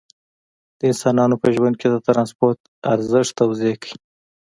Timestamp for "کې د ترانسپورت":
1.79-2.59